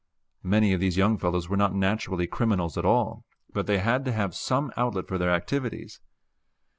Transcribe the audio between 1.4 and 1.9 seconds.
were not